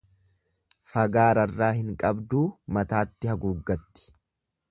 Fagaararraa 0.93 1.69
hin 1.81 1.91
qabduu 2.03 2.41
mataatti 2.79 3.33
haguuggatti. 3.35 4.09